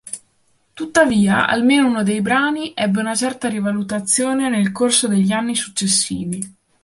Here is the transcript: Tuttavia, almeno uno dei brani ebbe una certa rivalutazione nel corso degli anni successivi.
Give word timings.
Tuttavia, 0.73 1.45
almeno 1.47 1.85
uno 1.85 2.01
dei 2.01 2.21
brani 2.21 2.71
ebbe 2.75 3.01
una 3.01 3.13
certa 3.13 3.47
rivalutazione 3.49 4.49
nel 4.49 4.71
corso 4.71 5.07
degli 5.07 5.31
anni 5.31 5.53
successivi. 5.55 6.53